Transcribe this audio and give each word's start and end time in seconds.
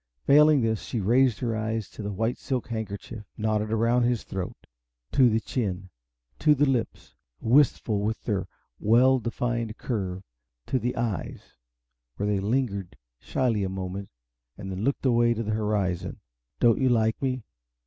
Failing 0.23 0.61
this, 0.61 0.81
she 0.81 0.99
raised 0.99 1.37
her 1.41 1.55
eyes 1.55 1.87
to 1.91 2.01
the 2.01 2.11
white 2.11 2.39
silk 2.39 2.69
handkerchief 2.69 3.23
knotted 3.37 3.71
around 3.71 4.01
his 4.01 4.23
throat; 4.23 4.57
to 5.11 5.29
the 5.29 5.39
chin; 5.39 5.91
to 6.39 6.55
the 6.55 6.65
lips, 6.65 7.13
wistful 7.39 7.99
with 7.99 8.19
their 8.23 8.47
well 8.79 9.19
defined 9.19 9.77
curve; 9.77 10.23
to 10.65 10.79
the 10.79 10.95
eyes, 10.95 11.55
where 12.15 12.25
they 12.27 12.39
lingered 12.39 12.97
shyly 13.19 13.63
a 13.63 13.69
moment, 13.69 14.09
and 14.57 14.71
then 14.71 14.83
looked 14.83 15.05
away 15.05 15.35
to 15.35 15.43
the 15.43 15.51
horizon. 15.53 16.19
"Don't 16.59 16.81
you 16.81 16.89
like 16.89 17.21
me? 17.21 17.43